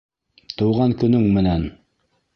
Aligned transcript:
Тыуған 0.61 0.95
көнөң 1.03 1.29
менән. 1.39 1.71